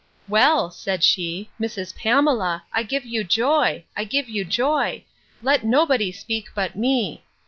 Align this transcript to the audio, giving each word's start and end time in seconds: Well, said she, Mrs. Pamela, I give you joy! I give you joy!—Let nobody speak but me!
Well, 0.27 0.71
said 0.71 1.03
she, 1.03 1.51
Mrs. 1.59 1.95
Pamela, 1.95 2.63
I 2.73 2.81
give 2.81 3.05
you 3.05 3.23
joy! 3.23 3.83
I 3.95 4.03
give 4.03 4.27
you 4.27 4.43
joy!—Let 4.43 5.63
nobody 5.63 6.11
speak 6.11 6.47
but 6.55 6.75
me! 6.75 7.23